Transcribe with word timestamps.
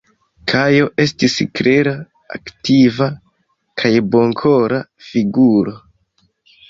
Kajo 0.51 0.85
estis 1.03 1.35
klera, 1.59 1.93
aktiva 2.37 3.09
kaj 3.83 3.93
bonkora 4.17 4.81
figuro. 5.11 5.77